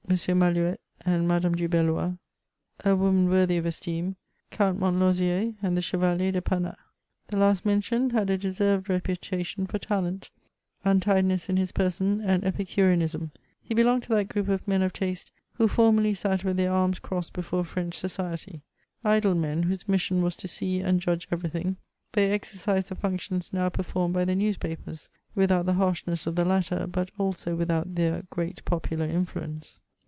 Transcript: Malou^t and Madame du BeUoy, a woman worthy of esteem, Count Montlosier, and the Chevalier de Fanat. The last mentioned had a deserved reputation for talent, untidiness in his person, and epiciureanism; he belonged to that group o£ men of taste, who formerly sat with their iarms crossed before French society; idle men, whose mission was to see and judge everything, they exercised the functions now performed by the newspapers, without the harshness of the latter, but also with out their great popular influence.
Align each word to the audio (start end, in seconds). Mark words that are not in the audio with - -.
Malou^t 0.09 0.75
and 1.05 1.25
Madame 1.25 1.55
du 1.55 1.69
BeUoy, 1.69 2.19
a 2.83 2.95
woman 2.97 3.29
worthy 3.29 3.55
of 3.55 3.65
esteem, 3.65 4.17
Count 4.49 4.77
Montlosier, 4.77 5.55
and 5.61 5.77
the 5.77 5.81
Chevalier 5.81 6.33
de 6.33 6.41
Fanat. 6.41 6.75
The 7.29 7.37
last 7.37 7.65
mentioned 7.65 8.11
had 8.11 8.29
a 8.29 8.37
deserved 8.37 8.89
reputation 8.89 9.65
for 9.65 9.79
talent, 9.79 10.29
untidiness 10.83 11.47
in 11.47 11.55
his 11.55 11.71
person, 11.71 12.19
and 12.19 12.43
epiciureanism; 12.43 13.31
he 13.63 13.73
belonged 13.73 14.03
to 14.03 14.09
that 14.09 14.27
group 14.27 14.47
o£ 14.47 14.59
men 14.67 14.81
of 14.81 14.91
taste, 14.91 15.31
who 15.53 15.69
formerly 15.69 16.13
sat 16.13 16.43
with 16.43 16.57
their 16.57 16.71
iarms 16.71 17.01
crossed 17.01 17.31
before 17.31 17.63
French 17.63 17.95
society; 17.97 18.63
idle 19.05 19.35
men, 19.35 19.63
whose 19.63 19.87
mission 19.87 20.21
was 20.21 20.35
to 20.35 20.47
see 20.49 20.81
and 20.81 20.99
judge 20.99 21.25
everything, 21.31 21.77
they 22.11 22.29
exercised 22.31 22.89
the 22.89 22.95
functions 22.95 23.53
now 23.53 23.69
performed 23.69 24.13
by 24.13 24.25
the 24.25 24.35
newspapers, 24.35 25.09
without 25.35 25.65
the 25.65 25.75
harshness 25.75 26.27
of 26.27 26.35
the 26.35 26.43
latter, 26.43 26.85
but 26.85 27.09
also 27.17 27.55
with 27.55 27.71
out 27.71 27.95
their 27.95 28.23
great 28.29 28.65
popular 28.65 29.05
influence. 29.05 29.79